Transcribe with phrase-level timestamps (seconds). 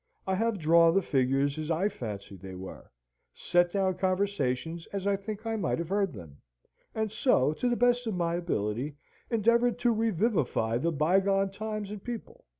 [0.25, 2.89] I have drawn the figures as I fancied they were;
[3.35, 6.37] set down conversations as I think I might have heard them;
[6.95, 8.95] and so, to the best of my ability,
[9.29, 12.45] endeavoured to revivify the bygone times and people.